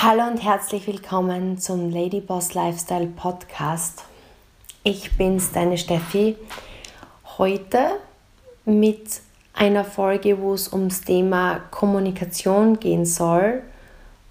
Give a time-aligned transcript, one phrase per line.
[0.00, 4.04] Hallo und herzlich willkommen zum Ladyboss Lifestyle Podcast.
[4.84, 6.36] Ich bin's, deine Steffi.
[7.36, 7.98] Heute
[8.64, 9.20] mit
[9.54, 13.64] einer Folge, wo es ums Thema Kommunikation gehen soll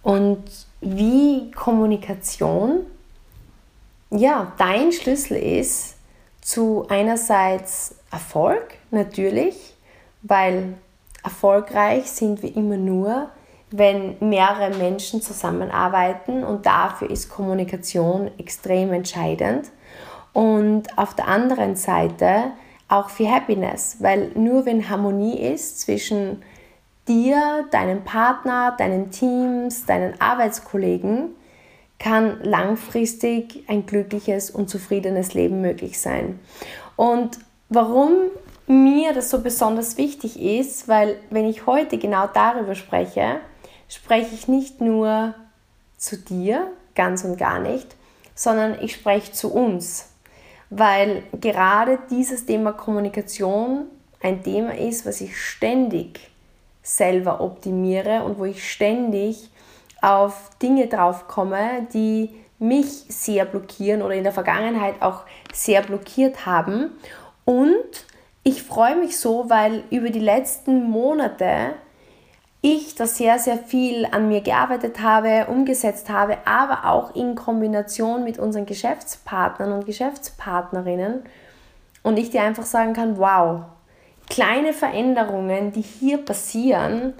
[0.04, 0.42] und
[0.80, 2.86] wie Kommunikation
[4.10, 5.98] ja dein Schlüssel ist
[6.40, 9.76] zu einerseits Erfolg natürlich,
[10.22, 10.76] weil
[11.26, 13.32] erfolgreich sind wir immer nur,
[13.72, 19.72] wenn mehrere Menschen zusammenarbeiten und dafür ist Kommunikation extrem entscheidend.
[20.34, 22.52] Und auf der anderen Seite
[22.88, 26.44] auch für Happiness, weil nur wenn Harmonie ist zwischen
[27.08, 31.36] dir, deinem Partner, deinen Teams, deinen Arbeitskollegen,
[32.00, 36.40] kann langfristig ein glückliches und zufriedenes Leben möglich sein.
[36.96, 37.40] Und
[37.70, 38.14] warum
[38.68, 43.40] mir das so besonders wichtig ist, weil wenn ich heute genau darüber spreche,
[43.90, 45.34] spreche ich nicht nur
[45.98, 47.96] zu dir, ganz und gar nicht,
[48.36, 50.10] sondern ich spreche zu uns,
[50.70, 53.86] weil gerade dieses Thema Kommunikation
[54.22, 56.20] ein Thema ist, was ich ständig
[56.84, 59.50] selber optimiere und wo ich ständig
[60.02, 65.24] auf Dinge drauf komme, die mich sehr blockieren oder in der Vergangenheit auch
[65.54, 66.92] sehr blockiert haben.
[67.46, 68.06] Und
[68.44, 71.74] ich freue mich so, weil über die letzten Monate
[72.62, 78.24] ich da sehr, sehr viel an mir gearbeitet habe, umgesetzt habe, aber auch in Kombination
[78.24, 81.22] mit unseren Geschäftspartnern und Geschäftspartnerinnen.
[82.04, 83.62] Und ich dir einfach sagen kann, wow,
[84.30, 87.14] kleine Veränderungen, die hier passieren,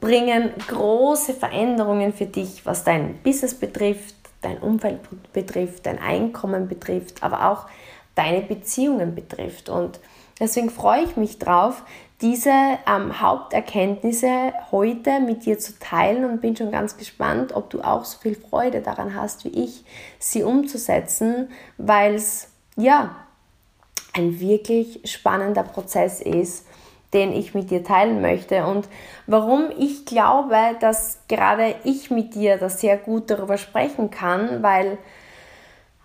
[0.00, 5.00] bringen große Veränderungen für dich, was dein Business betrifft, dein Umfeld
[5.32, 7.66] betrifft, dein Einkommen betrifft, aber auch
[8.14, 9.68] deine Beziehungen betrifft.
[9.68, 10.00] Und
[10.38, 11.82] deswegen freue ich mich drauf,
[12.20, 12.50] diese
[12.86, 18.04] ähm, Haupterkenntnisse heute mit dir zu teilen und bin schon ganz gespannt, ob du auch
[18.04, 19.84] so viel Freude daran hast wie ich,
[20.18, 23.16] sie umzusetzen, weil es ja
[24.12, 26.66] ein wirklich spannender Prozess ist,
[27.12, 28.66] den ich mit dir teilen möchte.
[28.66, 28.88] Und
[29.26, 34.98] warum ich glaube, dass gerade ich mit dir das sehr gut darüber sprechen kann, weil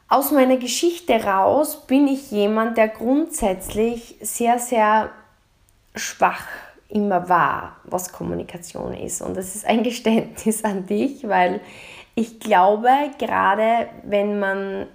[0.08, 5.12] aus meiner Geschichte raus bin ich jemand, der grundsätzlich sehr, sehr
[5.96, 6.44] schwach
[6.90, 9.22] immer war, was Kommunikation ist.
[9.22, 11.62] Und das ist ein Geständnis an dich, weil
[12.16, 12.90] ich glaube,
[13.20, 14.88] gerade wenn man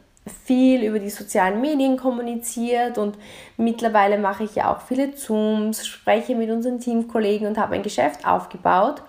[0.47, 3.17] viel über die sozialen Medien kommuniziert und
[3.57, 8.27] mittlerweile mache ich ja auch viele Zooms, spreche mit unseren Teamkollegen und habe ein Geschäft
[8.27, 9.03] aufgebaut,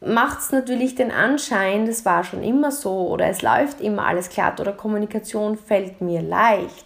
[0.00, 4.28] macht es natürlich den Anschein, das war schon immer so oder es läuft immer alles
[4.28, 6.83] glatt oder Kommunikation fällt mir leicht.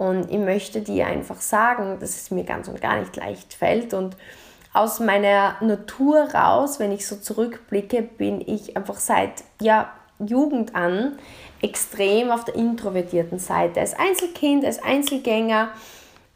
[0.00, 3.92] Und ich möchte dir einfach sagen, dass es mir ganz und gar nicht leicht fällt.
[3.92, 4.16] Und
[4.72, 11.18] aus meiner Natur raus, wenn ich so zurückblicke, bin ich einfach seit ja, Jugend an
[11.60, 13.80] extrem auf der introvertierten Seite.
[13.80, 15.68] Als Einzelkind, als Einzelgänger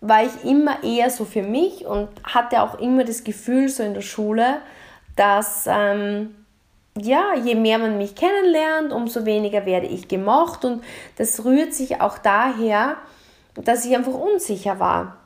[0.02, 3.94] war ich immer eher so für mich und hatte auch immer das Gefühl so in
[3.94, 4.58] der Schule,
[5.16, 6.34] dass ähm,
[7.00, 10.84] ja, je mehr man mich kennenlernt, umso weniger werde ich gemocht und
[11.16, 12.98] das rührt sich auch daher,
[13.56, 15.16] dass ich einfach unsicher war.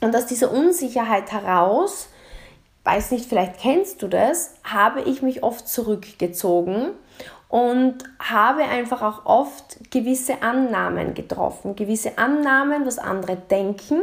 [0.00, 2.08] Und aus dieser Unsicherheit heraus,
[2.84, 6.90] weiß nicht, vielleicht kennst du das, habe ich mich oft zurückgezogen
[7.48, 14.02] und habe einfach auch oft gewisse Annahmen getroffen, gewisse Annahmen, was andere denken.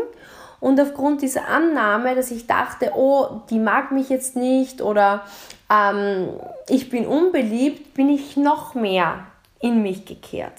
[0.59, 5.23] Und aufgrund dieser Annahme, dass ich dachte, oh, die mag mich jetzt nicht oder
[5.71, 6.29] ähm,
[6.69, 9.27] ich bin unbeliebt, bin ich noch mehr
[9.59, 10.53] in mich gekehrt.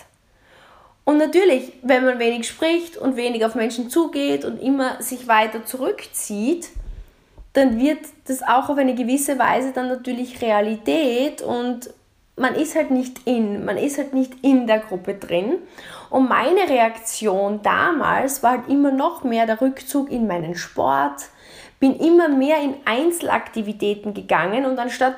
[1.05, 5.65] Und natürlich, wenn man wenig spricht und wenig auf Menschen zugeht und immer sich weiter
[5.65, 6.69] zurückzieht,
[7.55, 11.91] dann wird das auch auf eine gewisse Weise dann natürlich Realität und
[12.37, 15.57] man ist halt nicht in, man ist halt nicht in der Gruppe drin.
[16.09, 21.25] Und meine Reaktion damals war halt immer noch mehr der Rückzug in meinen Sport,
[21.79, 25.17] bin immer mehr in Einzelaktivitäten gegangen und anstatt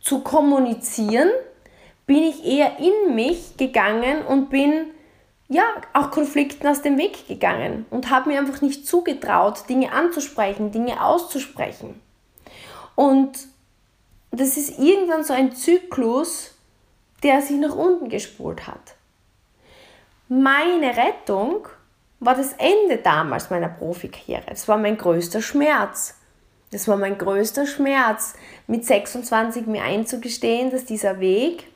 [0.00, 1.30] zu kommunizieren,
[2.06, 4.90] bin ich eher in mich gegangen und bin
[5.54, 5.62] ja,
[5.92, 11.00] auch Konflikten aus dem Weg gegangen und habe mir einfach nicht zugetraut, Dinge anzusprechen, Dinge
[11.04, 12.00] auszusprechen.
[12.96, 13.38] Und
[14.32, 16.56] das ist irgendwann so ein Zyklus,
[17.22, 18.96] der sich nach unten gespult hat.
[20.28, 21.68] Meine Rettung
[22.18, 24.46] war das Ende damals meiner Profikarriere.
[24.48, 26.16] Das war mein größter Schmerz.
[26.72, 28.34] Das war mein größter Schmerz,
[28.66, 31.68] mit 26 mir einzugestehen, dass dieser Weg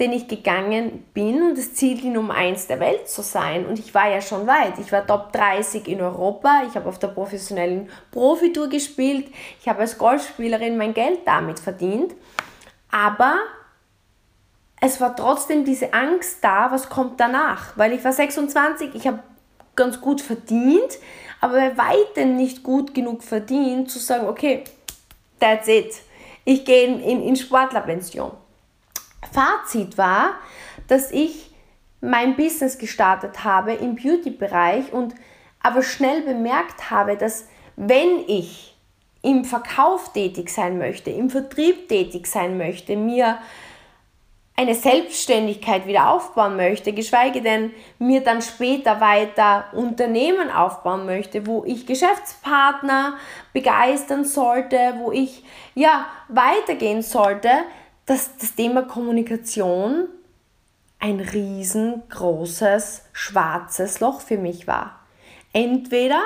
[0.00, 3.66] den ich gegangen bin und das Ziel, die Nummer 1 der Welt zu sein.
[3.66, 4.78] Und ich war ja schon weit.
[4.78, 6.62] Ich war Top 30 in Europa.
[6.66, 9.30] Ich habe auf der professionellen Profitour gespielt.
[9.60, 12.14] Ich habe als Golfspielerin mein Geld damit verdient.
[12.90, 13.36] Aber
[14.80, 17.76] es war trotzdem diese Angst da, was kommt danach.
[17.76, 19.20] Weil ich war 26, ich habe
[19.76, 20.98] ganz gut verdient,
[21.42, 24.64] aber bei weitem nicht gut genug verdient, zu sagen, okay,
[25.38, 25.94] that's it.
[26.46, 28.32] Ich gehe in, in, in Sportlerpension.
[29.32, 30.34] Fazit war,
[30.88, 31.50] dass ich
[32.00, 35.14] mein Business gestartet habe im Beauty-Bereich und
[35.62, 37.46] aber schnell bemerkt habe, dass
[37.76, 38.76] wenn ich
[39.22, 43.38] im Verkauf tätig sein möchte, im Vertrieb tätig sein möchte, mir
[44.56, 51.64] eine Selbstständigkeit wieder aufbauen möchte, geschweige denn mir dann später weiter Unternehmen aufbauen möchte, wo
[51.64, 53.16] ich Geschäftspartner
[53.54, 55.44] begeistern sollte, wo ich
[55.74, 57.48] ja weitergehen sollte,
[58.10, 60.08] dass das Thema Kommunikation
[60.98, 64.98] ein riesengroßes schwarzes Loch für mich war.
[65.52, 66.20] Entweder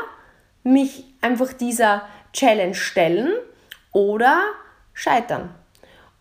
[0.63, 3.35] mich einfach dieser Challenge stellen
[3.93, 4.45] oder
[4.95, 5.55] scheitern.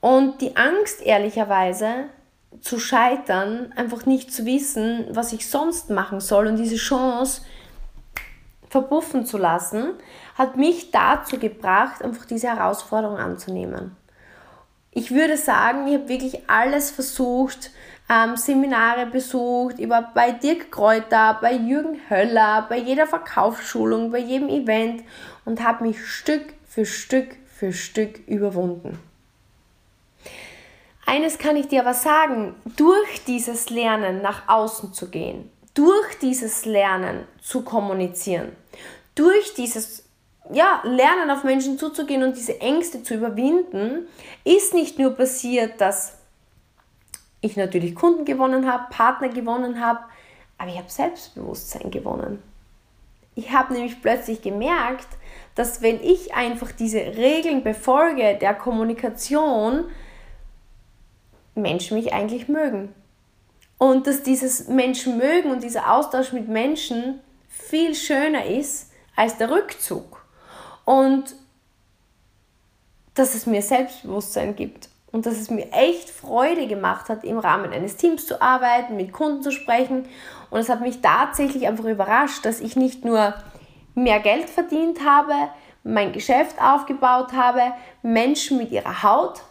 [0.01, 2.09] Und die Angst, ehrlicherweise,
[2.59, 7.41] zu scheitern, einfach nicht zu wissen, was ich sonst machen soll und diese Chance
[8.69, 9.93] verpuffen zu lassen,
[10.37, 13.95] hat mich dazu gebracht, einfach diese Herausforderung anzunehmen.
[14.95, 17.71] Ich würde sagen, ich habe wirklich alles versucht,
[18.09, 24.19] ähm, Seminare besucht, ich war bei Dirk Kräuter, bei Jürgen Höller, bei jeder Verkaufsschulung, bei
[24.19, 25.03] jedem Event
[25.45, 28.99] und habe mich Stück für Stück für Stück überwunden.
[31.05, 36.65] Eines kann ich dir aber sagen, durch dieses Lernen nach außen zu gehen, durch dieses
[36.65, 38.55] Lernen zu kommunizieren,
[39.15, 40.02] durch dieses
[40.51, 44.07] ja, Lernen auf Menschen zuzugehen und diese Ängste zu überwinden,
[44.43, 46.17] ist nicht nur passiert, dass
[47.41, 49.99] ich natürlich Kunden gewonnen habe, Partner gewonnen habe,
[50.57, 52.41] aber ich habe Selbstbewusstsein gewonnen.
[53.35, 55.07] Ich habe nämlich plötzlich gemerkt,
[55.55, 59.85] dass wenn ich einfach diese Regeln befolge der Kommunikation,
[61.55, 62.93] Menschen mich eigentlich mögen.
[63.77, 67.19] Und dass dieses Menschen mögen und dieser Austausch mit Menschen
[67.49, 70.22] viel schöner ist als der Rückzug.
[70.85, 71.35] Und
[73.13, 77.71] dass es mir Selbstbewusstsein gibt und dass es mir echt Freude gemacht hat, im Rahmen
[77.71, 80.05] eines Teams zu arbeiten, mit Kunden zu sprechen.
[80.49, 83.35] Und es hat mich tatsächlich einfach überrascht, dass ich nicht nur
[83.93, 85.33] mehr Geld verdient habe,
[85.83, 87.61] mein Geschäft aufgebaut habe,
[88.01, 89.41] Menschen mit ihrer Haut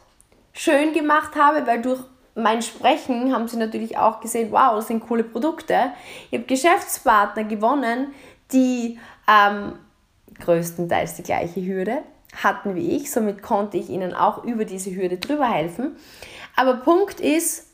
[0.52, 2.00] schön gemacht habe, weil durch
[2.34, 5.92] mein Sprechen haben sie natürlich auch gesehen, wow, das sind coole Produkte.
[6.30, 8.14] Ich habe Geschäftspartner gewonnen,
[8.52, 8.98] die
[9.28, 9.74] ähm,
[10.40, 12.02] größtenteils die gleiche Hürde
[12.42, 15.96] hatten wie ich, somit konnte ich ihnen auch über diese Hürde drüber helfen.
[16.56, 17.66] Aber Punkt ist,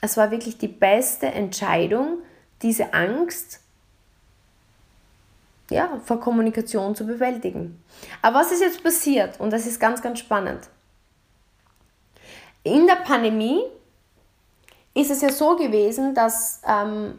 [0.00, 2.18] es war wirklich die beste Entscheidung,
[2.62, 3.60] diese Angst
[5.70, 7.82] ja, vor Kommunikation zu bewältigen.
[8.22, 9.40] Aber was ist jetzt passiert?
[9.40, 10.68] Und das ist ganz, ganz spannend.
[12.62, 13.62] In der Pandemie
[14.94, 17.18] ist es ja so gewesen, dass ähm,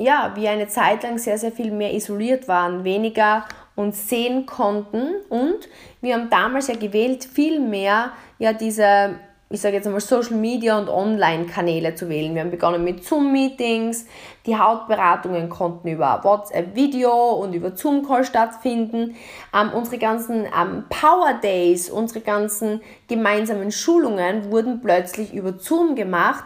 [0.00, 3.44] ja, wir eine Zeit lang sehr, sehr viel mehr isoliert waren, weniger
[3.76, 5.68] uns sehen konnten und
[6.00, 9.16] wir haben damals ja gewählt, viel mehr ja diese
[9.52, 12.34] ich sage jetzt einmal Social Media und Online-Kanäle zu wählen.
[12.34, 14.06] Wir haben begonnen mit Zoom-Meetings,
[14.46, 19.16] die Hautberatungen konnten über WhatsApp-Video und über Zoom-Call stattfinden.
[19.52, 26.44] Ähm, unsere ganzen ähm, Power Days, unsere ganzen gemeinsamen Schulungen wurden plötzlich über Zoom gemacht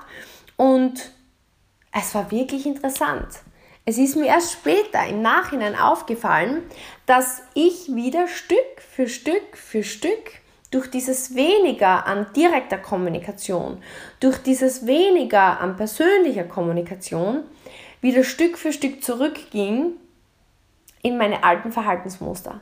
[0.56, 1.10] und
[1.94, 3.28] es war wirklich interessant.
[3.86, 6.62] Es ist mir erst später im Nachhinein aufgefallen,
[7.06, 10.32] dass ich wieder Stück für Stück für Stück
[10.70, 13.80] durch dieses weniger an direkter Kommunikation,
[14.18, 17.44] durch dieses weniger an persönlicher Kommunikation
[18.00, 19.92] wieder Stück für Stück zurückging
[21.02, 22.60] in meine alten Verhaltensmuster.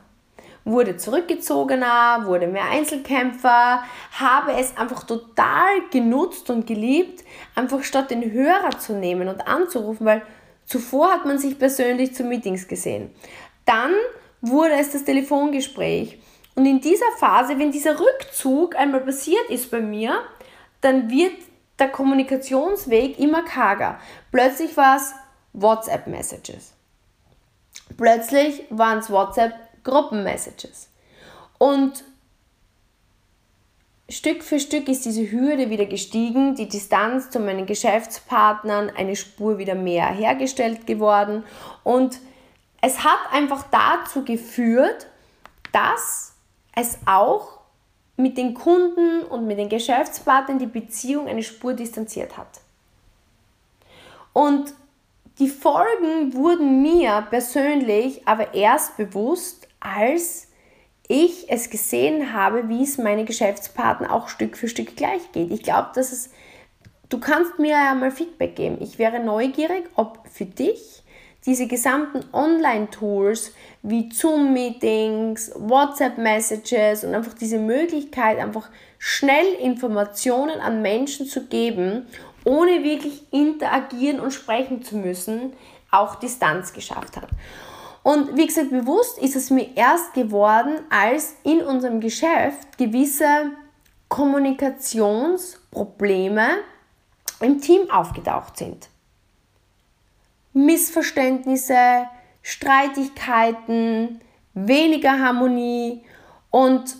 [0.65, 7.23] Wurde zurückgezogener, wurde mehr Einzelkämpfer, habe es einfach total genutzt und geliebt,
[7.55, 10.21] einfach statt den Hörer zu nehmen und anzurufen, weil
[10.65, 13.13] zuvor hat man sich persönlich zu Meetings gesehen.
[13.65, 13.91] Dann
[14.41, 16.19] wurde es das Telefongespräch
[16.55, 20.21] und in dieser Phase, wenn dieser Rückzug einmal passiert ist bei mir,
[20.81, 21.33] dann wird
[21.79, 23.99] der Kommunikationsweg immer karger.
[24.31, 25.13] Plötzlich war es
[25.53, 26.73] WhatsApp-Messages.
[27.97, 29.09] Plötzlich waren es
[29.83, 30.89] WhatsApp-Gruppen-Messages.
[31.57, 32.03] Und
[34.09, 39.57] Stück für Stück ist diese Hürde wieder gestiegen, die Distanz zu meinen Geschäftspartnern eine Spur
[39.57, 41.43] wieder mehr hergestellt geworden
[41.83, 42.19] und
[42.81, 45.07] es hat einfach dazu geführt,
[45.71, 46.33] dass
[46.75, 47.59] es auch
[48.17, 52.59] mit den Kunden und mit den Geschäftspartnern die Beziehung eine Spur distanziert hat.
[54.33, 54.73] Und
[55.39, 60.47] die Folgen wurden mir persönlich aber erst bewusst, als
[61.07, 65.51] ich es gesehen habe, wie es meine Geschäftspartner auch Stück für Stück gleich geht.
[65.51, 66.31] Ich glaube, dass es
[67.09, 68.77] du kannst mir ja mal Feedback geben.
[68.79, 71.03] Ich wäre neugierig, ob für dich
[71.45, 81.27] diese gesamten Online-Tools wie Zoom-Meetings, WhatsApp-Messages und einfach diese Möglichkeit, einfach schnell Informationen an Menschen
[81.27, 82.07] zu geben,
[82.45, 85.53] ohne wirklich interagieren und sprechen zu müssen,
[85.91, 87.29] auch Distanz geschafft hat.
[88.03, 93.51] Und wie gesagt, bewusst ist es mir erst geworden, als in unserem Geschäft gewisse
[94.09, 96.57] Kommunikationsprobleme
[97.39, 98.89] im Team aufgetaucht sind.
[100.53, 102.05] Missverständnisse,
[102.41, 104.21] Streitigkeiten,
[104.53, 106.03] weniger Harmonie
[106.51, 106.97] und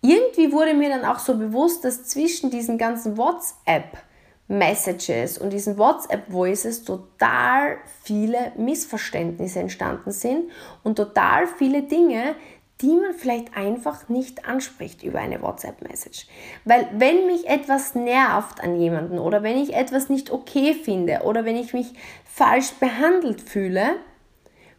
[0.00, 3.98] irgendwie wurde mir dann auch so bewusst, dass zwischen diesen ganzen WhatsApp
[4.46, 10.50] Messages und diesen WhatsApp Voices total viele Missverständnisse entstanden sind
[10.82, 12.34] und total viele Dinge,
[12.80, 16.26] die man vielleicht einfach nicht anspricht über eine WhatsApp-Message.
[16.64, 21.44] Weil wenn mich etwas nervt an jemanden oder wenn ich etwas nicht okay finde oder
[21.44, 21.92] wenn ich mich
[22.24, 23.96] falsch behandelt fühle,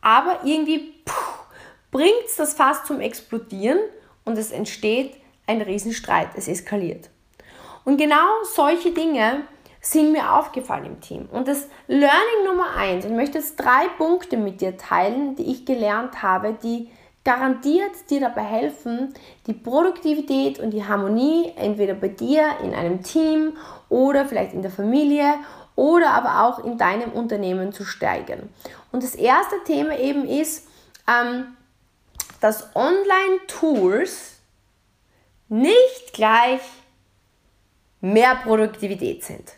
[0.00, 0.94] aber irgendwie
[1.92, 3.78] bringt es das fast zum Explodieren
[4.24, 5.14] und es entsteht
[5.46, 6.30] ein Riesenstreit.
[6.34, 7.08] Es eskaliert.
[7.84, 9.44] Und genau solche Dinge
[9.90, 11.28] sind mir aufgefallen im Team.
[11.30, 15.64] Und das Learning Nummer eins, ich möchte jetzt drei Punkte mit dir teilen, die ich
[15.64, 16.90] gelernt habe, die
[17.24, 19.14] garantiert dir dabei helfen,
[19.46, 23.56] die Produktivität und die Harmonie entweder bei dir in einem Team
[23.88, 25.34] oder vielleicht in der Familie
[25.74, 28.48] oder aber auch in deinem Unternehmen zu steigern.
[28.92, 30.68] Und das erste Thema eben ist,
[31.08, 31.56] ähm,
[32.40, 34.40] dass Online-Tools
[35.48, 36.60] nicht gleich
[38.00, 39.55] mehr Produktivität sind.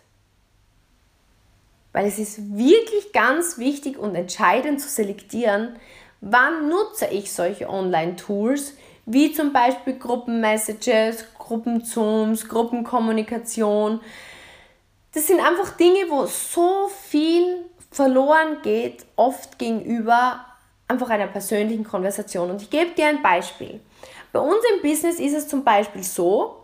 [1.99, 5.75] Weil es ist wirklich ganz wichtig und entscheidend zu selektieren,
[6.21, 8.75] wann nutze ich solche Online-Tools,
[9.07, 14.01] wie zum Beispiel Gruppenmessages, Gruppenzooms, Gruppenkommunikation.
[15.13, 20.45] Das sind einfach Dinge, wo so viel verloren geht, oft gegenüber
[20.87, 22.49] einfach einer persönlichen Konversation.
[22.49, 23.81] Und ich gebe dir ein Beispiel.
[24.33, 26.63] Bei uns im Business ist es zum Beispiel so,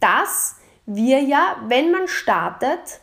[0.00, 0.56] dass
[0.86, 2.98] wir ja, wenn man startet,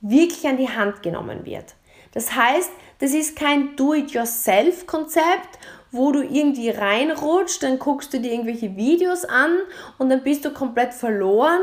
[0.00, 1.74] wirklich an die Hand genommen wird.
[2.12, 5.58] Das heißt, das ist kein Do-it-yourself-Konzept,
[5.92, 9.58] wo du irgendwie reinrutscht, dann guckst du dir irgendwelche Videos an
[9.98, 11.60] und dann bist du komplett verloren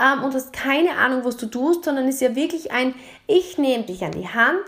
[0.00, 2.94] ähm, und hast keine Ahnung, was du tust, sondern es ist ja wirklich ein,
[3.26, 4.60] ich nehme dich an die Hand,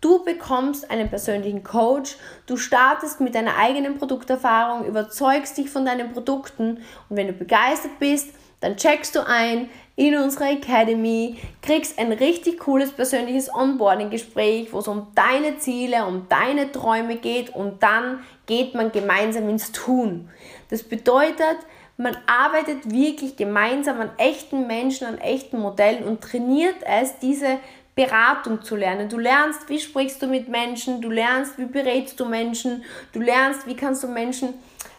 [0.00, 2.16] du bekommst einen persönlichen Coach,
[2.46, 7.98] du startest mit deiner eigenen Produkterfahrung, überzeugst dich von deinen Produkten und wenn du begeistert
[7.98, 14.78] bist, dann checkst du ein in unsere Academy, kriegst ein richtig cooles persönliches Onboarding-Gespräch, wo
[14.78, 20.30] es um deine Ziele, um deine Träume geht und dann geht man gemeinsam ins Tun.
[20.70, 21.56] Das bedeutet,
[21.96, 27.58] man arbeitet wirklich gemeinsam an echten Menschen, an echten Modellen und trainiert es, diese
[27.98, 29.08] Beratung zu lernen.
[29.08, 33.66] Du lernst, wie sprichst du mit Menschen, du lernst, wie berätst du Menschen, du lernst,
[33.66, 34.54] wie kannst du Menschen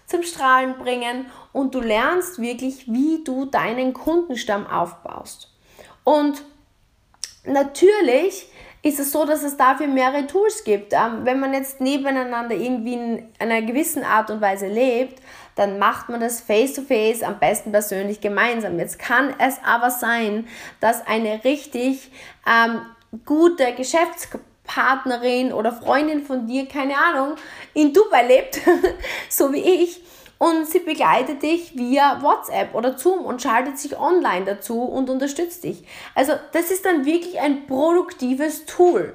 [0.05, 5.49] zum Strahlen bringen und du lernst wirklich, wie du deinen Kundenstamm aufbaust.
[6.03, 6.43] Und
[7.45, 8.49] natürlich
[8.81, 10.91] ist es so, dass es dafür mehrere Tools gibt.
[10.91, 15.21] Ähm, wenn man jetzt nebeneinander irgendwie in einer gewissen Art und Weise lebt,
[15.59, 18.79] dann macht man das face-to-face, -face, am besten persönlich gemeinsam.
[18.79, 20.47] Jetzt kann es aber sein,
[20.79, 22.11] dass eine richtig
[22.47, 22.81] ähm,
[23.25, 27.35] gute Geschäftspartnerin Partnerin oder Freundin von dir, keine Ahnung,
[27.73, 28.61] in Dubai lebt,
[29.29, 30.01] so wie ich,
[30.37, 35.65] und sie begleitet dich via WhatsApp oder Zoom und schaltet sich online dazu und unterstützt
[35.65, 35.85] dich.
[36.15, 39.13] Also das ist dann wirklich ein produktives Tool.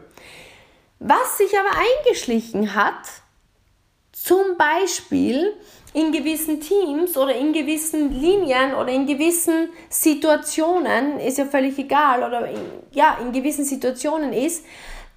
[0.98, 2.98] Was sich aber eingeschlichen hat,
[4.24, 5.52] zum Beispiel
[5.92, 12.22] in gewissen Teams oder in gewissen Linien oder in gewissen Situationen, ist ja völlig egal,
[12.22, 12.58] oder in,
[12.92, 14.64] ja, in gewissen Situationen ist,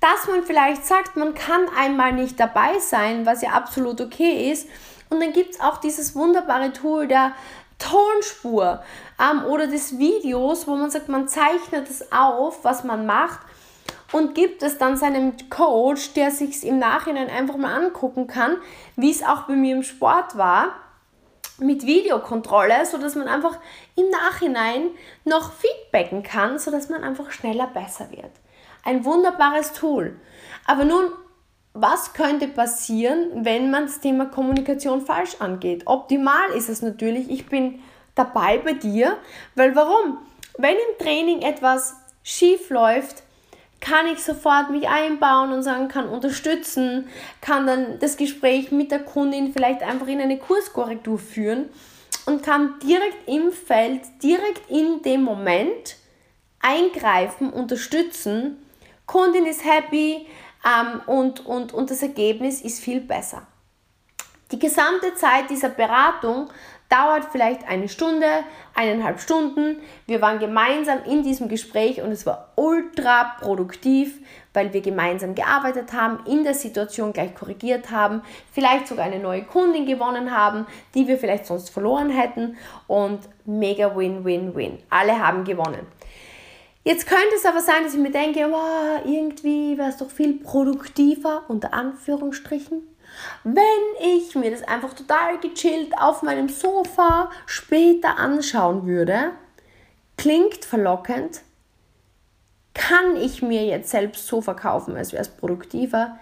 [0.01, 4.67] dass man vielleicht sagt, man kann einmal nicht dabei sein, was ja absolut okay ist.
[5.09, 7.31] Und dann gibt es auch dieses wunderbare Tool der
[7.79, 8.83] Tonspur
[9.21, 13.39] ähm, oder des Videos, wo man sagt, man zeichnet es auf, was man macht
[14.11, 18.57] und gibt es dann seinem Coach, der sich im Nachhinein einfach mal angucken kann,
[18.95, 20.75] wie es auch bei mir im Sport war,
[21.59, 23.57] mit Videokontrolle, sodass man einfach
[23.95, 24.89] im Nachhinein
[25.25, 28.31] noch feedbacken kann, sodass man einfach schneller besser wird.
[28.83, 30.19] Ein wunderbares Tool.
[30.65, 31.11] Aber nun,
[31.73, 35.83] was könnte passieren, wenn man das Thema Kommunikation falsch angeht?
[35.85, 37.83] Optimal ist es natürlich, ich bin
[38.15, 39.17] dabei bei dir,
[39.55, 40.17] weil warum?
[40.57, 43.23] Wenn im Training etwas schief läuft,
[43.79, 47.07] kann ich sofort mich einbauen und sagen, kann unterstützen,
[47.41, 51.69] kann dann das Gespräch mit der Kundin vielleicht einfach in eine Kurskorrektur führen
[52.25, 55.96] und kann direkt im Feld, direkt in dem Moment
[56.60, 58.57] eingreifen, unterstützen.
[59.05, 60.27] Kundin ist happy
[60.65, 63.46] ähm, und, und, und das Ergebnis ist viel besser.
[64.51, 66.50] Die gesamte Zeit dieser Beratung
[66.89, 68.27] dauert vielleicht eine Stunde,
[68.74, 69.77] eineinhalb Stunden.
[70.06, 74.20] Wir waren gemeinsam in diesem Gespräch und es war ultra produktiv,
[74.53, 79.44] weil wir gemeinsam gearbeitet haben, in der Situation gleich korrigiert haben, vielleicht sogar eine neue
[79.44, 80.65] Kundin gewonnen haben,
[80.96, 84.79] die wir vielleicht sonst verloren hätten und mega Win-Win-Win.
[84.89, 85.86] Alle haben gewonnen.
[86.84, 90.39] Jetzt könnte es aber sein, dass ich mir denke, wow, irgendwie wäre es doch viel
[90.39, 92.82] produktiver, unter Anführungsstrichen,
[93.43, 93.63] wenn
[94.01, 99.31] ich mir das einfach total gechillt auf meinem Sofa später anschauen würde,
[100.17, 101.41] klingt verlockend,
[102.74, 106.17] kann ich mir jetzt selbst so verkaufen, als wäre es produktiver,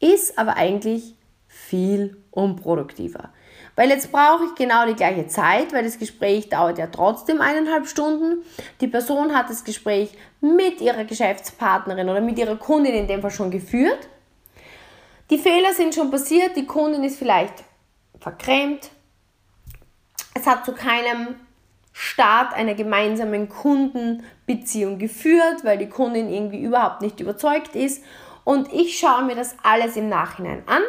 [0.00, 1.14] ist aber eigentlich
[1.48, 3.30] viel unproduktiver.
[3.76, 7.86] Weil jetzt brauche ich genau die gleiche Zeit, weil das Gespräch dauert ja trotzdem eineinhalb
[7.86, 8.44] Stunden.
[8.80, 13.30] Die Person hat das Gespräch mit ihrer Geschäftspartnerin oder mit ihrer Kundin in dem Fall
[13.30, 14.08] schon geführt.
[15.30, 17.64] Die Fehler sind schon passiert, die Kundin ist vielleicht
[18.18, 18.90] verkrämt.
[20.34, 21.34] Es hat zu keinem
[21.92, 28.02] Start einer gemeinsamen Kundenbeziehung geführt, weil die Kundin irgendwie überhaupt nicht überzeugt ist.
[28.44, 30.82] Und ich schaue mir das alles im Nachhinein an.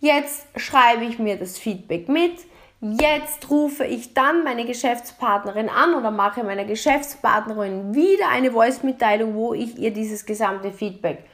[0.00, 2.40] Jetzt schreibe ich mir das Feedback mit.
[2.80, 9.52] Jetzt rufe ich dann meine Geschäftspartnerin an oder mache meiner Geschäftspartnerin wieder eine Voice-Mitteilung, wo
[9.52, 11.24] ich ihr dieses gesamte Feedback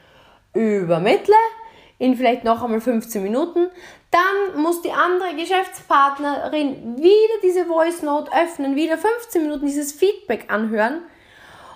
[0.53, 1.37] übermittle
[1.99, 3.69] in vielleicht noch einmal 15 Minuten.
[4.11, 10.47] Dann muss die andere Geschäftspartnerin wieder diese Voice Note öffnen, wieder 15 Minuten dieses Feedback
[10.49, 11.03] anhören.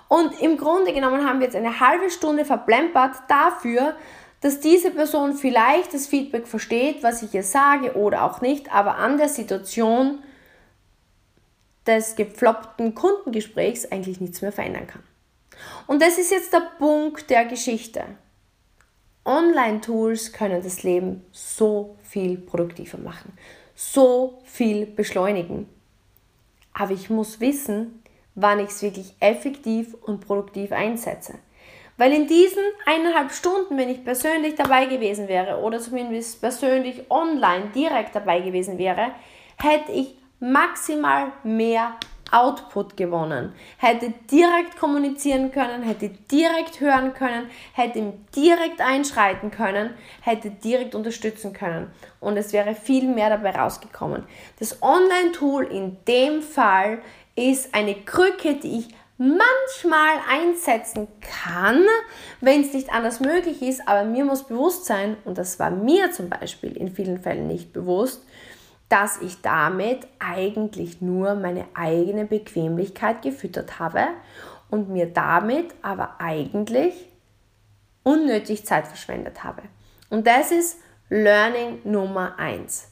[0.07, 3.95] Und im Grunde genommen haben wir jetzt eine halbe Stunde verplempert dafür,
[4.41, 8.97] dass diese Person vielleicht das Feedback versteht, was ich ihr sage oder auch nicht, aber
[8.97, 10.21] an der Situation
[11.87, 15.03] des gefloppten Kundengesprächs eigentlich nichts mehr verändern kann.
[15.87, 18.03] Und das ist jetzt der Punkt der Geschichte.
[19.25, 23.37] Online-Tools können das Leben so viel produktiver machen,
[23.75, 25.69] so viel beschleunigen.
[26.73, 28.03] Aber ich muss wissen,
[28.35, 31.35] wann ich es wirklich effektiv und produktiv einsetze.
[31.97, 37.69] Weil in diesen eineinhalb Stunden, wenn ich persönlich dabei gewesen wäre oder zumindest persönlich online
[37.75, 39.11] direkt dabei gewesen wäre,
[39.57, 41.95] hätte ich maximal mehr
[42.31, 49.91] Output gewonnen, hätte direkt kommunizieren können, hätte direkt hören können, hätte direkt einschreiten können,
[50.21, 54.23] hätte direkt unterstützen können und es wäre viel mehr dabei rausgekommen.
[54.59, 56.99] Das Online-Tool in dem Fall
[57.35, 61.07] ist eine Krücke, die ich manchmal einsetzen
[61.43, 61.83] kann,
[62.39, 66.11] wenn es nicht anders möglich ist, aber mir muss bewusst sein, und das war mir
[66.11, 68.25] zum Beispiel in vielen Fällen nicht bewusst,
[68.91, 74.07] dass ich damit eigentlich nur meine eigene Bequemlichkeit gefüttert habe
[74.69, 76.93] und mir damit aber eigentlich
[78.03, 79.61] unnötig Zeit verschwendet habe.
[80.09, 80.77] Und das ist
[81.09, 82.89] Learning Nummer 1.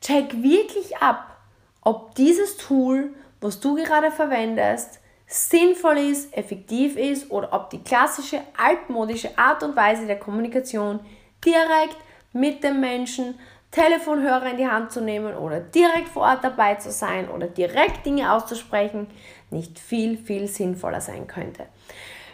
[0.00, 1.36] Check wirklich ab,
[1.82, 3.10] ob dieses Tool,
[3.42, 9.76] was du gerade verwendest, sinnvoll ist, effektiv ist oder ob die klassische altmodische Art und
[9.76, 11.00] Weise der Kommunikation
[11.44, 11.98] direkt
[12.32, 13.38] mit dem Menschen
[13.70, 18.06] Telefonhörer in die Hand zu nehmen oder direkt vor Ort dabei zu sein oder direkt
[18.06, 19.08] Dinge auszusprechen,
[19.50, 21.66] nicht viel, viel sinnvoller sein könnte.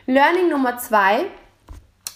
[0.06, 1.26] Learning Nummer zwei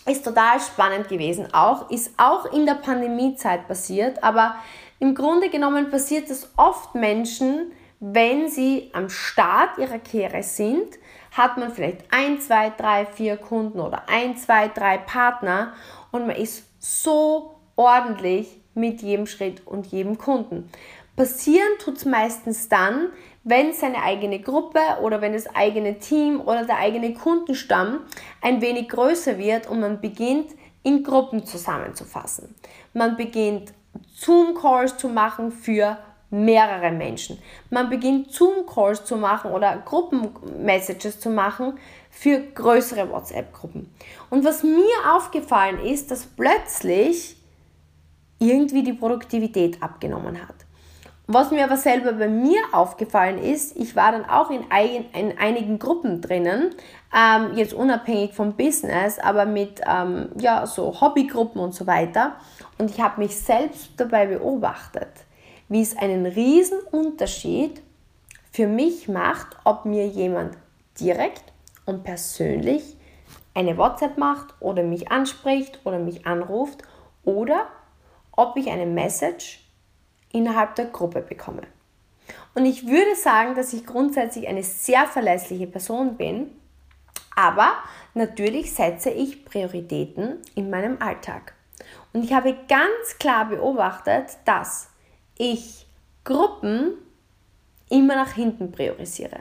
[0.06, 4.56] ist total spannend gewesen, auch, ist auch in der Pandemiezeit passiert, aber
[4.98, 10.96] im Grunde genommen passiert es oft Menschen, wenn sie am Start ihrer Karriere sind,
[11.32, 15.72] hat man vielleicht ein, zwei, drei, vier Kunden oder ein, zwei, drei Partner
[16.12, 20.70] und man ist so ordentlich mit jedem Schritt und jedem Kunden.
[21.16, 23.08] Passieren tut es meistens dann,
[23.42, 28.00] wenn seine eigene Gruppe oder wenn das eigene Team oder der eigene Kundenstamm
[28.42, 30.50] ein wenig größer wird und man beginnt
[30.82, 32.54] in Gruppen zusammenzufassen.
[32.92, 33.72] Man beginnt
[34.14, 35.96] Zoom-Calls zu machen für
[36.30, 37.38] mehrere Menschen.
[37.70, 41.78] Man beginnt Zoom-Calls zu machen oder Gruppenmessages zu machen
[42.10, 43.92] für größere WhatsApp-Gruppen.
[44.28, 47.36] Und was mir aufgefallen ist, dass plötzlich
[48.38, 50.54] irgendwie die Produktivität abgenommen hat.
[51.28, 55.36] Was mir aber selber bei mir aufgallen ist, ich war dann auch in, ein, in
[55.36, 56.70] einigen Gruppen drinnen,
[57.12, 62.36] ähm, jetzt unabhängig vom Business, aber mit ähm, ja, so Hobbygruppen und so weiter.
[62.78, 65.08] Und ich habe mich selbst dabei beobachtet,
[65.68, 67.82] wie es einen riesen Unterschied
[68.52, 70.56] für mich macht, ob mir jemand
[71.00, 71.52] direkt
[71.86, 72.96] und persönlich
[73.52, 76.84] eine WhatsApp macht oder mich anspricht oder mich anruft
[77.24, 77.66] oder
[78.36, 79.60] ob ich eine Message
[80.32, 81.62] innerhalb der Gruppe bekomme.
[82.54, 86.50] Und ich würde sagen, dass ich grundsätzlich eine sehr verlässliche Person bin,
[87.34, 87.72] aber
[88.14, 91.54] natürlich setze ich Prioritäten in meinem Alltag.
[92.12, 94.88] Und ich habe ganz klar beobachtet, dass
[95.36, 95.86] ich
[96.24, 96.94] Gruppen
[97.90, 99.40] immer nach hinten priorisiere.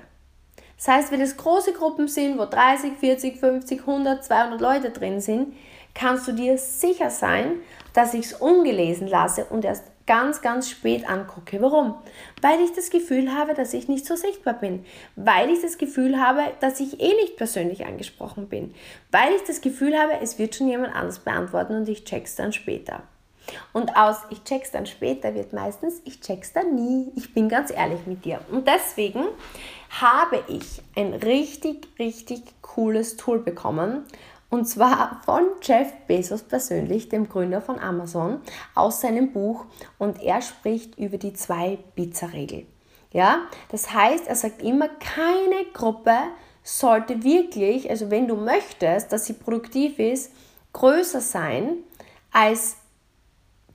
[0.77, 5.21] Das heißt, wenn es große Gruppen sind, wo 30, 40, 50, 100, 200 Leute drin
[5.21, 5.55] sind,
[5.95, 7.53] kannst du dir sicher sein,
[7.93, 11.61] dass ich es ungelesen lasse und erst ganz, ganz spät angucke.
[11.61, 11.95] Warum?
[12.41, 14.85] Weil ich das Gefühl habe, dass ich nicht so sichtbar bin.
[15.15, 18.75] Weil ich das Gefühl habe, dass ich eh nicht persönlich angesprochen bin.
[19.11, 22.53] Weil ich das Gefühl habe, es wird schon jemand anders beantworten und ich check's dann
[22.53, 23.01] später.
[23.73, 27.11] Und aus ich check's dann später wird meistens ich check's dann nie.
[27.15, 28.39] Ich bin ganz ehrlich mit dir.
[28.51, 29.25] Und deswegen
[30.01, 34.05] habe ich ein richtig, richtig cooles Tool bekommen,
[34.55, 38.39] und zwar von Jeff Bezos persönlich, dem Gründer von Amazon,
[38.73, 39.65] aus seinem Buch.
[39.97, 42.65] Und er spricht über die Zwei-Pizza-Regel.
[43.11, 46.15] Ja, das heißt, er sagt immer, keine Gruppe
[46.63, 50.31] sollte wirklich, also wenn du möchtest, dass sie produktiv ist,
[50.71, 51.77] größer sein
[52.31, 52.77] als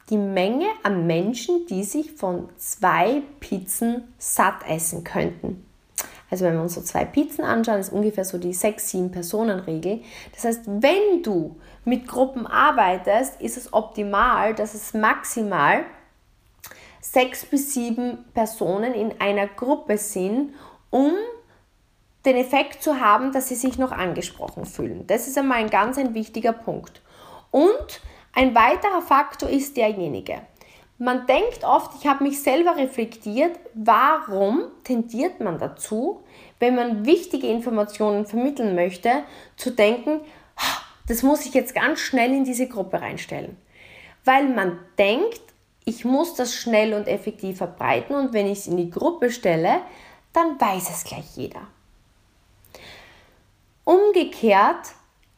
[0.08, 5.66] die Menge an Menschen, die sich von zwei Pizzen satt essen könnten.
[6.30, 10.00] Also wenn wir uns so zwei Pizzen anschauen, ist ungefähr so die 6-7-Personen-Regel.
[10.32, 15.84] Das heißt, wenn du mit Gruppen arbeitest, ist es optimal, dass es maximal
[17.00, 20.54] sechs bis sieben Personen in einer Gruppe sind,
[20.90, 21.12] um
[22.26, 25.06] den Effekt zu haben, dass sie sich noch angesprochen fühlen.
[25.06, 27.00] Das ist einmal ein ganz ein wichtiger Punkt.
[27.50, 28.00] Und
[28.34, 30.42] ein weiterer Faktor ist derjenige,
[31.00, 36.22] man denkt oft, ich habe mich selber reflektiert, warum tendiert man dazu,
[36.58, 39.22] wenn man wichtige Informationen vermitteln möchte,
[39.56, 40.20] zu denken,
[41.08, 43.56] das muss ich jetzt ganz schnell in diese Gruppe reinstellen.
[44.26, 45.40] Weil man denkt,
[45.86, 49.80] ich muss das schnell und effektiv verbreiten und wenn ich es in die Gruppe stelle,
[50.34, 51.62] dann weiß es gleich jeder.
[53.84, 54.90] Umgekehrt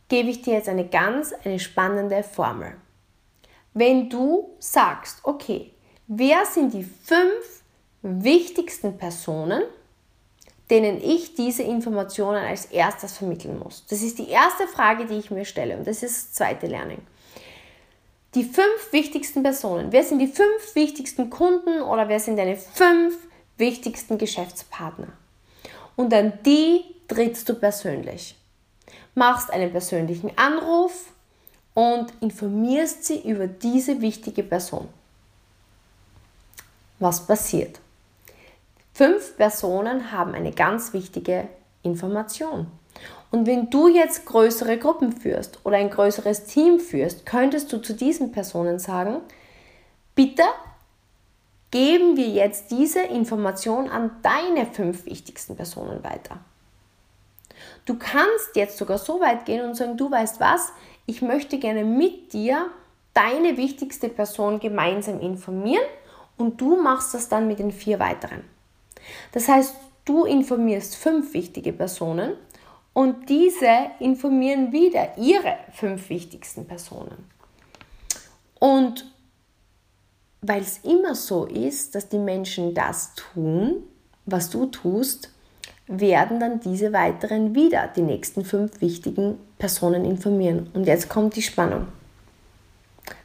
[0.09, 2.75] gebe ich dir jetzt eine ganz eine spannende Formel.
[3.75, 5.73] Wenn du sagst, okay,
[6.07, 7.63] wer sind die fünf
[8.03, 9.63] wichtigsten Personen,
[10.71, 13.87] denen ich diese Informationen als erstes vermitteln muss?
[13.89, 17.01] Das ist die erste Frage, die ich mir stelle und das ist das zweite Learning.
[18.35, 19.93] Die fünf wichtigsten Personen.
[19.93, 23.17] Wer sind die fünf wichtigsten Kunden oder wer sind deine fünf
[23.59, 25.13] wichtigsten Geschäftspartner?
[25.97, 28.37] Und an die trittst du persönlich.
[29.15, 31.12] Machst einen persönlichen Anruf,
[31.75, 34.89] und informierst sie über diese wichtige Person.
[36.99, 37.81] Was passiert?
[38.93, 41.49] Fünf Personen haben eine ganz wichtige
[41.83, 42.67] Information.
[43.31, 47.95] Und wenn du jetzt größere Gruppen führst oder ein größeres Team führst, könntest du zu
[47.95, 49.23] diesen Personen sagen,
[50.15, 50.45] bitte
[51.71, 56.39] geben wir jetzt diese Information an deine fünf wichtigsten Personen weiter.
[57.87, 60.73] Du kannst jetzt sogar so weit gehen und sagen, du weißt was,
[61.07, 62.71] ich möchte gerne mit dir
[63.15, 65.85] deine wichtigste Person gemeinsam informieren
[66.37, 68.45] und du machst das dann mit den vier weiteren.
[69.33, 72.35] Das heißt, du informierst fünf wichtige Personen
[72.93, 77.31] und diese informieren wieder ihre fünf wichtigsten Personen.
[78.59, 79.11] Und
[80.41, 83.83] weil es immer so ist, dass die Menschen das tun,
[84.27, 85.31] was du tust,
[85.87, 90.69] werden dann diese weiteren wieder die nächsten fünf wichtigen Personen informieren.
[90.75, 91.87] Und jetzt kommt die Spannung.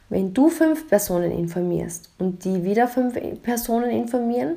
[0.08, 4.54] Wenn du fünf Personen informierst und die wieder fünf Personen informieren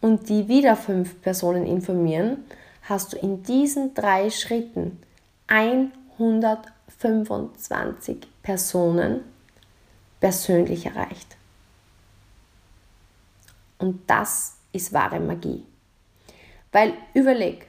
[0.00, 2.46] und die wieder fünf Personen informieren,
[2.84, 5.02] hast du in diesen drei Schritten
[5.48, 9.20] 125 Personen
[10.20, 11.36] persönlich erreicht.
[13.76, 15.62] Und das ist wahre Magie.
[16.72, 17.66] Weil überleg,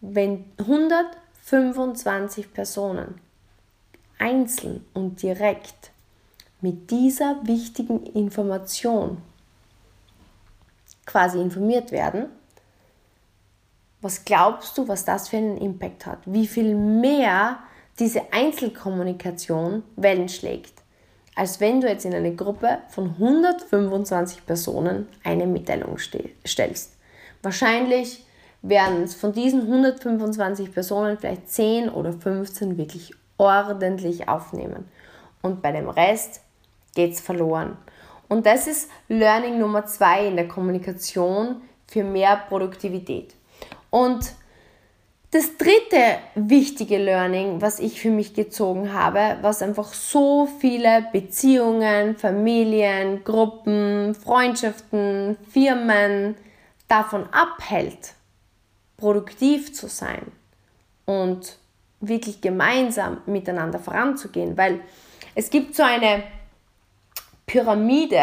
[0.00, 0.44] wenn
[1.46, 3.20] 125 Personen
[4.18, 5.90] einzeln und direkt
[6.60, 9.18] mit dieser wichtigen Information
[11.06, 12.26] quasi informiert werden,
[14.00, 16.20] was glaubst du, was das für einen Impact hat?
[16.24, 17.58] Wie viel mehr
[17.98, 20.72] diese Einzelkommunikation Wellen schlägt,
[21.34, 26.96] als wenn du jetzt in eine Gruppe von 125 Personen eine Mitteilung stellst.
[27.42, 28.24] Wahrscheinlich
[28.62, 34.88] werden es von diesen 125 Personen vielleicht 10 oder 15 wirklich ordentlich aufnehmen.
[35.42, 36.42] Und bei dem Rest
[36.94, 37.76] geht es verloren.
[38.28, 43.34] Und das ist Learning Nummer zwei in der Kommunikation für mehr Produktivität.
[43.90, 44.32] Und
[45.32, 52.16] das dritte wichtige Learning, was ich für mich gezogen habe, was einfach so viele Beziehungen,
[52.16, 56.34] Familien, Gruppen, Freundschaften, Firmen
[56.88, 58.14] davon abhält,
[59.00, 60.30] produktiv zu sein
[61.06, 61.56] und
[62.00, 64.80] wirklich gemeinsam miteinander voranzugehen, weil
[65.34, 66.22] es gibt so eine
[67.46, 68.22] Pyramide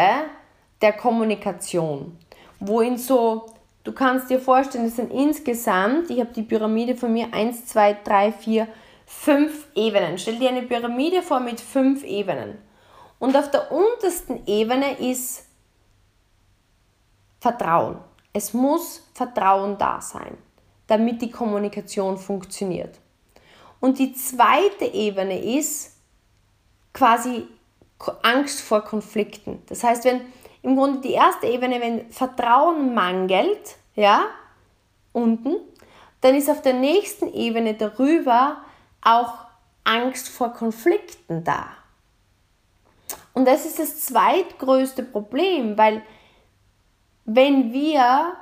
[0.80, 2.16] der Kommunikation,
[2.60, 3.46] wo in so,
[3.84, 7.98] du kannst dir vorstellen, es sind insgesamt, ich habe die Pyramide von mir 1, 2,
[8.04, 8.68] 3, 4,
[9.06, 10.18] 5 Ebenen.
[10.18, 12.58] Stell dir eine Pyramide vor mit 5 Ebenen.
[13.18, 15.46] Und auf der untersten Ebene ist
[17.40, 17.98] Vertrauen.
[18.32, 20.36] Es muss Vertrauen da sein,
[20.88, 22.98] damit die Kommunikation funktioniert.
[23.78, 25.96] Und die zweite Ebene ist
[26.92, 27.46] quasi
[28.22, 29.62] Angst vor Konflikten.
[29.66, 30.20] Das heißt, wenn
[30.62, 34.26] im Grunde die erste Ebene, wenn Vertrauen mangelt, ja,
[35.12, 35.56] unten,
[36.20, 38.58] dann ist auf der nächsten Ebene darüber
[39.02, 39.34] auch
[39.84, 41.68] Angst vor Konflikten da.
[43.34, 46.02] Und das ist das zweitgrößte Problem, weil
[47.24, 48.32] wenn wir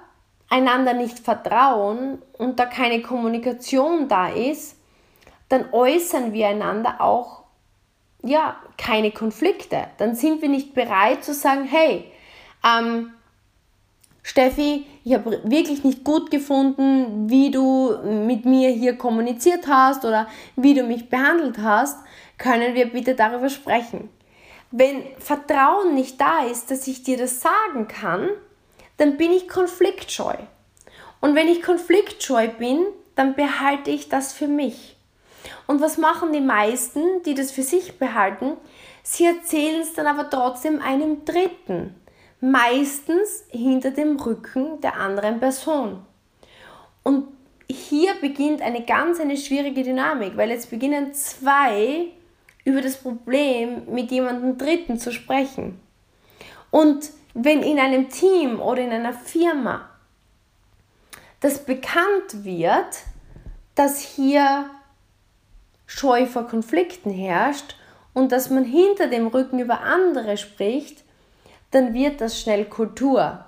[0.49, 4.77] einander nicht vertrauen und da keine Kommunikation da ist,
[5.49, 7.45] dann äußern wir einander auch
[8.23, 9.85] ja, keine Konflikte.
[9.99, 12.11] Dann sind wir nicht bereit zu sagen, hey,
[12.65, 13.13] ähm,
[14.23, 20.27] Steffi, ich habe wirklich nicht gut gefunden, wie du mit mir hier kommuniziert hast oder
[20.57, 21.99] wie du mich behandelt hast.
[22.37, 24.09] Können wir bitte darüber sprechen?
[24.73, 28.29] Wenn Vertrauen nicht da ist, dass ich dir das sagen kann,
[28.97, 30.35] dann bin ich konfliktscheu.
[31.21, 34.97] Und wenn ich konfliktscheu bin, dann behalte ich das für mich.
[35.67, 38.53] Und was machen die meisten, die das für sich behalten?
[39.03, 41.95] Sie erzählen es dann aber trotzdem einem Dritten.
[42.41, 46.05] Meistens hinter dem Rücken der anderen Person.
[47.03, 47.29] Und
[47.69, 52.07] hier beginnt eine ganz eine schwierige Dynamik, weil jetzt beginnen zwei
[52.65, 55.81] über das Problem mit jemandem Dritten zu sprechen.
[56.71, 59.91] Und wenn in einem Team oder in einer Firma
[61.41, 63.03] das bekannt wird,
[63.75, 64.71] dass hier
[65.87, 67.77] Scheu vor Konflikten herrscht
[68.15, 71.05] und dass man hinter dem Rücken über andere spricht,
[71.73, 73.45] dann wird das schnell Kultur.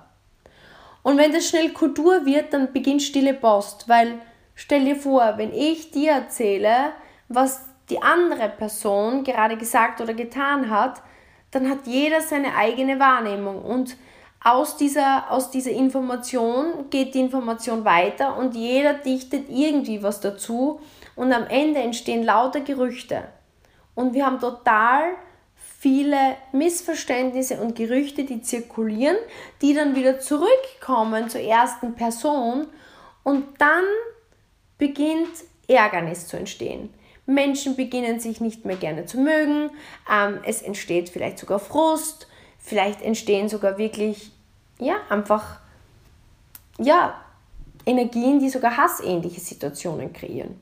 [1.01, 4.19] Und wenn das schnell Kultur wird, dann beginnt stille Post, weil
[4.53, 6.91] stell dir vor, wenn ich dir erzähle,
[7.27, 11.01] was die andere Person gerade gesagt oder getan hat,
[11.51, 13.97] dann hat jeder seine eigene Wahrnehmung und
[14.41, 20.79] aus dieser, aus dieser Information geht die Information weiter und jeder dichtet irgendwie was dazu
[21.15, 23.23] und am Ende entstehen lauter Gerüchte.
[23.95, 25.15] Und wir haben total
[25.79, 29.17] viele Missverständnisse und Gerüchte, die zirkulieren,
[29.61, 32.67] die dann wieder zurückkommen zur ersten Person
[33.23, 33.83] und dann
[34.77, 35.29] beginnt
[35.67, 36.93] Ärgernis zu entstehen.
[37.29, 39.69] Menschen beginnen sich nicht mehr gerne zu mögen,
[40.11, 44.31] ähm, es entsteht vielleicht sogar Frust, vielleicht entstehen sogar wirklich,
[44.79, 45.59] ja, einfach,
[46.77, 47.15] ja,
[47.85, 50.59] Energien, die sogar hassähnliche Situationen kreieren.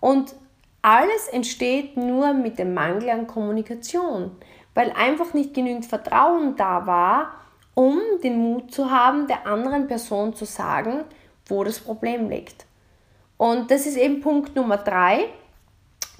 [0.00, 0.34] Und
[0.82, 4.30] alles entsteht nur mit dem Mangel an Kommunikation,
[4.74, 7.32] weil einfach nicht genügend Vertrauen da war,
[7.74, 11.04] um den Mut zu haben, der anderen Person zu sagen,
[11.46, 12.66] wo das Problem liegt.
[13.36, 15.26] Und das ist eben Punkt Nummer drei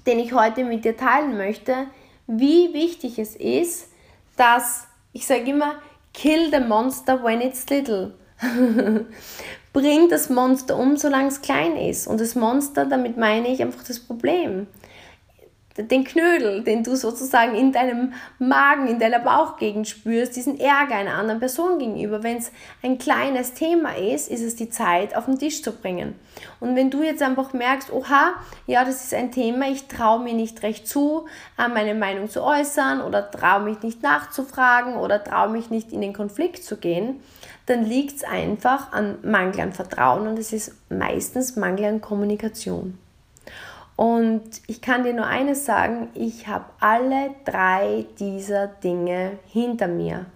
[0.07, 1.87] den ich heute mit dir teilen möchte,
[2.27, 3.91] wie wichtig es ist,
[4.37, 5.77] dass, ich sage immer,
[6.13, 8.15] kill the monster when it's little.
[9.73, 12.07] Bring das Monster um, solange es klein ist.
[12.07, 14.67] Und das Monster, damit meine ich einfach das Problem
[15.79, 21.15] den Knödel, den du sozusagen in deinem Magen, in deiner Bauchgegend spürst, diesen Ärger einer
[21.15, 22.23] anderen Person gegenüber.
[22.23, 22.51] Wenn es
[22.83, 26.15] ein kleines Thema ist, ist es die Zeit, auf den Tisch zu bringen.
[26.61, 28.35] Und wenn du jetzt einfach merkst, oha,
[28.67, 31.27] ja, das ist ein Thema, ich traue mir nicht recht zu,
[31.59, 36.01] äh, meine Meinung zu äußern oder traue mich nicht nachzufragen oder traue mich nicht in
[36.01, 37.21] den Konflikt zu gehen,
[37.67, 42.99] dann liegt es einfach an Mangel an Vertrauen und es ist meistens Mangel an Kommunikation.
[43.97, 50.27] Und ich kann dir nur eines sagen, ich habe alle drei dieser Dinge hinter mir.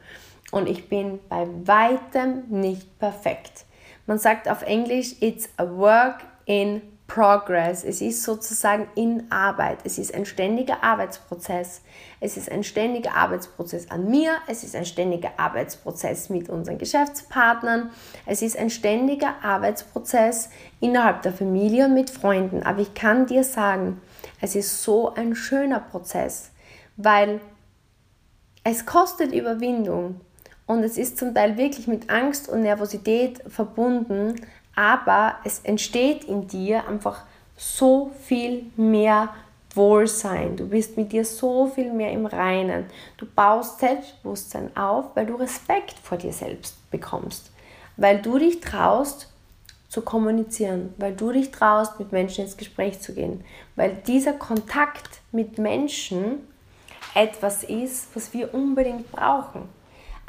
[0.51, 3.67] Und ich bin bei weitem nicht perfekt.
[4.07, 7.83] Man sagt auf Englisch, it's a work in progress.
[7.83, 9.79] Es ist sozusagen in Arbeit.
[9.83, 11.83] Es ist ein ständiger Arbeitsprozess.
[12.21, 14.37] Es ist ein ständiger Arbeitsprozess an mir.
[14.47, 17.91] Es ist ein ständiger Arbeitsprozess mit unseren Geschäftspartnern.
[18.27, 22.63] Es ist ein ständiger Arbeitsprozess innerhalb der Familie und mit Freunden.
[22.63, 24.01] Aber ich kann dir sagen,
[24.41, 26.53] es ist so ein schöner Prozess,
[26.97, 27.41] weil
[28.63, 30.21] es kostet Überwindung
[30.67, 34.37] und es ist zum Teil wirklich mit Angst und Nervosität verbunden,
[34.75, 37.23] aber es entsteht in dir einfach
[37.57, 39.31] so viel mehr
[39.75, 40.57] Wohlsein.
[40.57, 42.87] Du bist mit dir so viel mehr im Reinen.
[43.17, 47.53] Du baust Selbstbewusstsein auf, weil du Respekt vor dir selbst bekommst,
[47.97, 49.33] weil du dich traust
[49.89, 53.45] zu kommunizieren, weil du dich traust, mit Menschen ins Gespräch zu gehen,
[53.77, 56.47] weil dieser Kontakt mit Menschen
[57.15, 59.69] etwas ist, was wir unbedingt brauchen.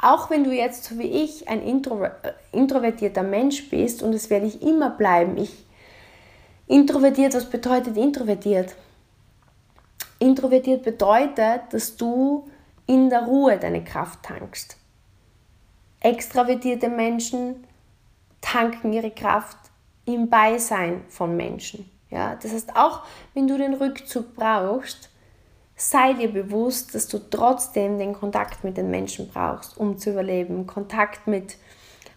[0.04, 2.10] Auch wenn du jetzt, so wie ich, ein Intro, äh,
[2.50, 5.64] introvertierter Mensch bist, und das werde ich immer bleiben, ich
[6.66, 8.74] introvertiert, was bedeutet introvertiert?
[10.18, 12.50] Introvertiert bedeutet, dass du
[12.86, 14.76] in der Ruhe deine Kraft tankst.
[16.00, 17.64] Extravertierte Menschen
[18.40, 19.56] tanken ihre Kraft
[20.04, 21.88] im Beisein von Menschen.
[22.10, 22.34] Ja?
[22.42, 23.02] Das heißt, auch
[23.34, 25.11] wenn du den Rückzug brauchst,
[25.90, 30.66] sei dir bewusst, dass du trotzdem den Kontakt mit den Menschen brauchst, um zu überleben.
[30.66, 31.56] Kontakt mit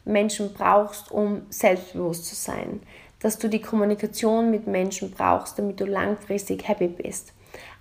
[0.03, 2.81] Menschen brauchst, um selbstbewusst zu sein.
[3.19, 7.33] Dass du die Kommunikation mit Menschen brauchst, damit du langfristig happy bist.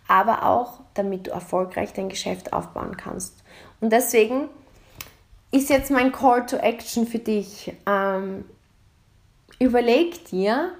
[0.08, 3.42] Aber auch, damit du erfolgreich dein Geschäft aufbauen kannst.
[3.80, 4.48] Und deswegen
[5.50, 7.74] ist jetzt mein Call to Action für dich.
[7.86, 8.46] Ähm,
[9.58, 10.72] überleg dir,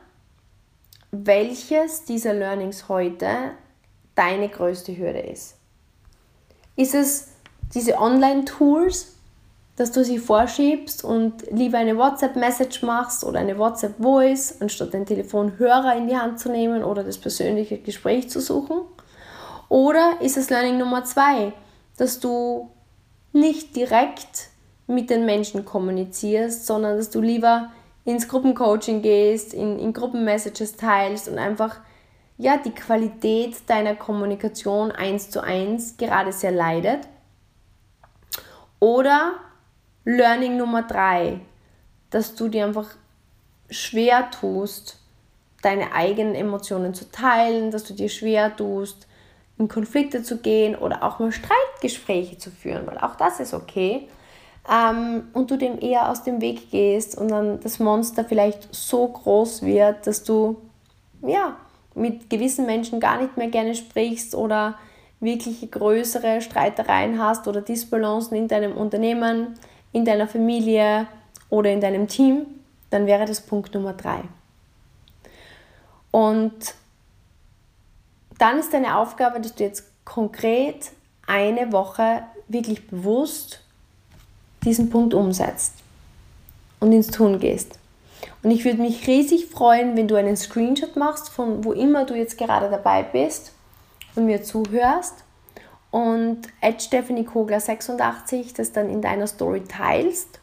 [1.10, 3.52] welches dieser Learnings heute
[4.14, 5.56] deine größte Hürde ist.
[6.76, 7.28] Ist es
[7.74, 9.14] diese Online-Tools,
[9.76, 15.96] dass du sie vorschiebst und lieber eine WhatsApp-Message machst oder eine WhatsApp-Voice, anstatt den Telefonhörer
[15.96, 18.82] in die Hand zu nehmen oder das persönliche Gespräch zu suchen?
[19.68, 21.52] Oder ist es Learning Nummer zwei,
[21.96, 22.70] dass du
[23.32, 24.50] nicht direkt
[24.86, 27.72] mit den Menschen kommunizierst, sondern dass du lieber
[28.04, 31.80] ins Gruppencoaching gehst, in, in Gruppenmessages teilst und einfach
[32.36, 37.08] ja, die Qualität deiner Kommunikation eins zu eins gerade sehr leidet.
[38.80, 39.34] Oder
[40.04, 41.40] Learning Nummer drei,
[42.10, 42.88] dass du dir einfach
[43.70, 44.98] schwer tust,
[45.62, 49.06] deine eigenen Emotionen zu teilen, dass du dir schwer tust,
[49.56, 54.08] in Konflikte zu gehen oder auch mal Streitgespräche zu führen, weil auch das ist okay.
[54.70, 59.06] Ähm, und du dem eher aus dem Weg gehst und dann das Monster vielleicht so
[59.08, 60.60] groß wird, dass du
[61.22, 61.56] ja
[61.94, 64.78] mit gewissen Menschen gar nicht mehr gerne sprichst oder
[65.20, 69.58] wirklich größere Streitereien hast oder Disbalancen in deinem Unternehmen,
[69.92, 71.06] in deiner Familie
[71.50, 72.46] oder in deinem Team,
[72.90, 74.22] dann wäre das Punkt Nummer drei.
[76.10, 76.74] Und
[78.38, 80.90] dann ist deine Aufgabe, dass du jetzt konkret
[81.26, 83.60] eine Woche wirklich bewusst
[84.64, 85.74] diesen Punkt umsetzt
[86.80, 87.78] und ins Tun gehst.
[88.44, 92.14] Und ich würde mich riesig freuen, wenn du einen Screenshot machst, von wo immer du
[92.14, 93.52] jetzt gerade dabei bist
[94.14, 95.24] und mir zuhörst
[95.90, 96.42] und
[96.78, 100.40] Stephanie Kogler 86 das dann in deiner Story teilst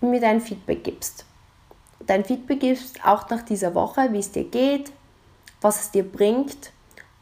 [0.00, 1.26] und mir dein Feedback gibst.
[2.04, 4.90] Dein Feedback gibst auch nach dieser Woche, wie es dir geht,
[5.60, 6.72] was es dir bringt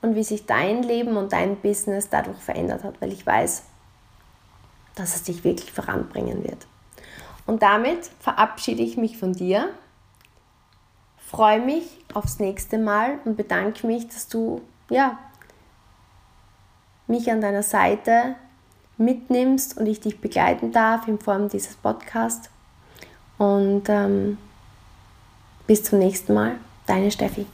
[0.00, 3.64] und wie sich dein Leben und dein Business dadurch verändert hat, weil ich weiß,
[4.94, 6.66] dass es dich wirklich voranbringen wird.
[7.46, 9.68] Und damit verabschiede ich mich von dir
[11.30, 11.84] freue mich
[12.14, 15.18] aufs nächste Mal und bedanke mich, dass du ja,
[17.06, 18.36] mich an deiner Seite
[18.96, 22.48] mitnimmst und ich dich begleiten darf in Form dieses Podcasts.
[23.38, 24.38] Und ähm,
[25.66, 27.46] bis zum nächsten Mal, deine Steffi.